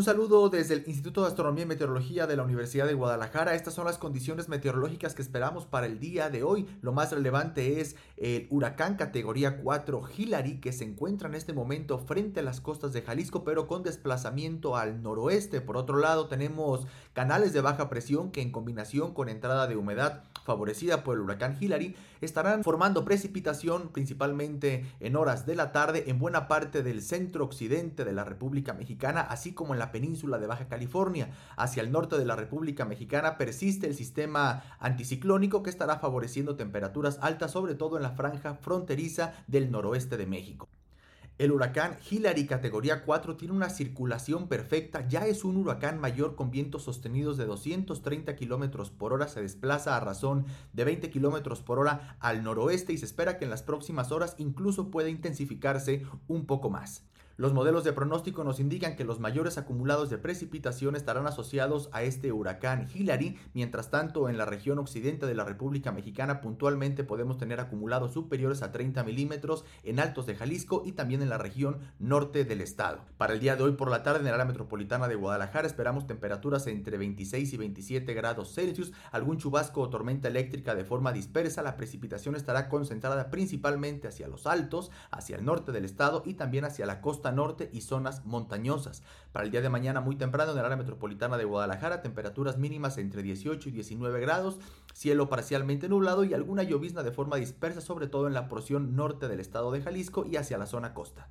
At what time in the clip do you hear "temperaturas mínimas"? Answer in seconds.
92.02-92.98